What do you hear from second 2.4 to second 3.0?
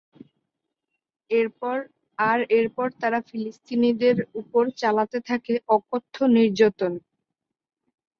এরপর